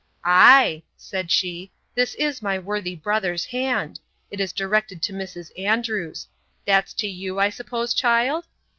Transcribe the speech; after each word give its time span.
Ay, 0.25 0.81
said 0.97 1.29
she, 1.29 1.71
this 1.93 2.15
is 2.15 2.41
my 2.41 2.57
worthy 2.57 2.95
brother's 2.95 3.45
hand. 3.45 3.99
It 4.31 4.39
is 4.39 4.51
directed 4.51 5.03
to 5.03 5.13
Mrs. 5.13 5.51
Andrews. 5.59 6.27
That's 6.65 6.95
to 6.95 7.07
you, 7.07 7.37
I 7.37 7.51
suppose, 7.51 7.93
child? 7.93 8.47